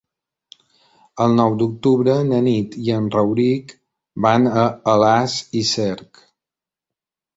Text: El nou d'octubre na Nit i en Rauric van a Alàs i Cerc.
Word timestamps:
El 1.25 1.35
nou 1.39 1.57
d'octubre 1.59 2.15
na 2.31 2.39
Nit 2.49 2.77
i 2.85 2.91
en 2.95 3.09
Rauric 3.17 3.75
van 4.27 4.49
a 4.65 4.67
Alàs 4.95 5.37
i 5.61 5.63
Cerc. 5.77 6.25